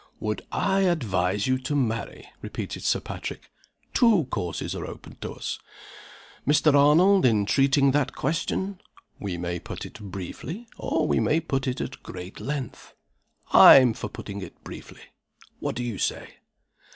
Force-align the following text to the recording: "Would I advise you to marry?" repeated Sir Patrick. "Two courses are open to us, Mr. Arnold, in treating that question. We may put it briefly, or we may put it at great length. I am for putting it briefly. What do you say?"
"Would 0.19 0.41
I 0.51 0.79
advise 0.79 1.45
you 1.45 1.59
to 1.59 1.75
marry?" 1.75 2.27
repeated 2.41 2.81
Sir 2.81 2.99
Patrick. 2.99 3.51
"Two 3.93 4.25
courses 4.31 4.73
are 4.73 4.87
open 4.87 5.17
to 5.21 5.33
us, 5.33 5.59
Mr. 6.47 6.73
Arnold, 6.73 7.23
in 7.23 7.45
treating 7.45 7.91
that 7.91 8.15
question. 8.15 8.81
We 9.19 9.37
may 9.37 9.59
put 9.59 9.85
it 9.85 9.99
briefly, 9.99 10.67
or 10.75 11.07
we 11.07 11.19
may 11.19 11.39
put 11.39 11.67
it 11.67 11.79
at 11.81 12.01
great 12.01 12.39
length. 12.39 12.95
I 13.51 13.75
am 13.75 13.93
for 13.93 14.09
putting 14.09 14.41
it 14.41 14.63
briefly. 14.63 15.01
What 15.59 15.75
do 15.75 15.83
you 15.83 15.99
say?" 15.99 16.37